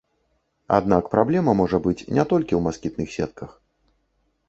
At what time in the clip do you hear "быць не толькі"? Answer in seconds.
1.89-2.53